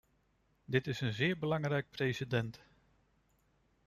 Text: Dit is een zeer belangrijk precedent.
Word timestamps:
Dit 0.65 0.87
is 0.87 1.01
een 1.01 1.13
zeer 1.13 1.37
belangrijk 1.37 1.89
precedent. 1.89 2.61